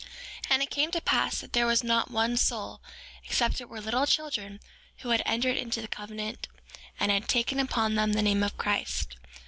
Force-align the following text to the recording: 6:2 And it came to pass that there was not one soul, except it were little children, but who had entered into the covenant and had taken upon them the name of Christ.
6:2 0.01 0.07
And 0.49 0.63
it 0.63 0.71
came 0.71 0.89
to 0.89 0.99
pass 1.01 1.39
that 1.41 1.53
there 1.53 1.67
was 1.67 1.83
not 1.83 2.09
one 2.09 2.35
soul, 2.35 2.81
except 3.23 3.61
it 3.61 3.69
were 3.69 3.79
little 3.79 4.07
children, 4.07 4.59
but 4.97 5.03
who 5.03 5.09
had 5.09 5.21
entered 5.27 5.57
into 5.57 5.79
the 5.79 5.87
covenant 5.87 6.47
and 6.99 7.11
had 7.11 7.27
taken 7.29 7.59
upon 7.59 7.93
them 7.93 8.13
the 8.13 8.23
name 8.23 8.41
of 8.41 8.57
Christ. 8.57 9.17